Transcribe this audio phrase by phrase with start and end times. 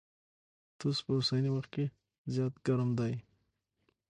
[0.79, 1.85] توس په اوسني وخت کي
[2.33, 3.13] زيات ګرم دی.